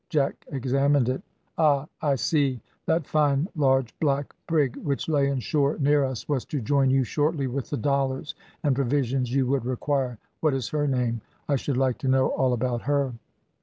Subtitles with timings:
[0.09, 1.21] Jack examined it.
[1.59, 1.85] "Ah!
[2.01, 6.59] I see that fine large black brig, which lay in shore near us, was to
[6.59, 8.33] join you shortly with the dollars,
[8.63, 10.17] and provisions you would require.
[10.39, 11.21] What is her name?
[11.47, 13.13] I should like to know all about her."